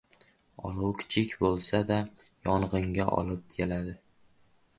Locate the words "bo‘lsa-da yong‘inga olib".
1.43-3.45